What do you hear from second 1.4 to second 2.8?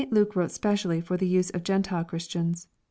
of the G entile Chris tians.